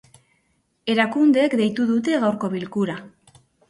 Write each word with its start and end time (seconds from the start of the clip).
Erakundeek 0.93 1.57
deitu 1.61 1.89
dute 1.93 2.19
gaurko 2.27 2.53
bilkura. 2.59 3.01